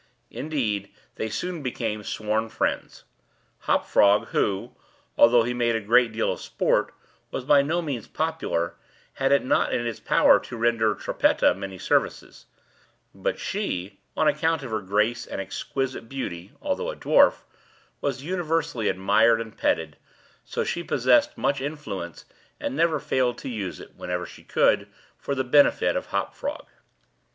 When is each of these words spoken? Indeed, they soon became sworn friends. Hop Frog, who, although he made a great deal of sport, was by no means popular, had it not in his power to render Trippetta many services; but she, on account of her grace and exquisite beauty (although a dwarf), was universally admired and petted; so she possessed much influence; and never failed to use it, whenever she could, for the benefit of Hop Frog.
Indeed, 0.31 0.91
they 1.13 1.29
soon 1.29 1.61
became 1.61 2.01
sworn 2.03 2.49
friends. 2.49 3.03
Hop 3.59 3.85
Frog, 3.85 4.29
who, 4.29 4.75
although 5.15 5.43
he 5.43 5.53
made 5.53 5.75
a 5.75 5.79
great 5.79 6.11
deal 6.11 6.31
of 6.31 6.41
sport, 6.41 6.91
was 7.29 7.45
by 7.45 7.61
no 7.61 7.83
means 7.83 8.07
popular, 8.07 8.73
had 9.13 9.31
it 9.31 9.45
not 9.45 9.71
in 9.71 9.85
his 9.85 9.99
power 9.99 10.39
to 10.39 10.57
render 10.57 10.95
Trippetta 10.95 11.53
many 11.53 11.77
services; 11.77 12.47
but 13.13 13.37
she, 13.37 13.99
on 14.17 14.27
account 14.27 14.63
of 14.63 14.71
her 14.71 14.81
grace 14.81 15.27
and 15.27 15.39
exquisite 15.39 16.09
beauty 16.09 16.51
(although 16.63 16.89
a 16.89 16.95
dwarf), 16.95 17.43
was 18.01 18.23
universally 18.23 18.89
admired 18.89 19.39
and 19.39 19.55
petted; 19.55 19.97
so 20.43 20.63
she 20.63 20.81
possessed 20.81 21.37
much 21.37 21.61
influence; 21.61 22.25
and 22.59 22.75
never 22.75 22.99
failed 22.99 23.37
to 23.37 23.49
use 23.49 23.79
it, 23.79 23.95
whenever 23.95 24.25
she 24.25 24.43
could, 24.43 24.87
for 25.19 25.35
the 25.35 25.43
benefit 25.43 25.95
of 25.95 26.07
Hop 26.07 26.33
Frog. 26.33 26.65